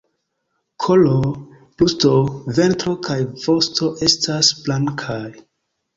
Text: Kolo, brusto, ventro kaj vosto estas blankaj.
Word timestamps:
Kolo, 0.85 1.17
brusto, 1.81 2.13
ventro 2.61 2.97
kaj 3.09 3.19
vosto 3.45 3.93
estas 4.09 4.51
blankaj. 4.65 5.25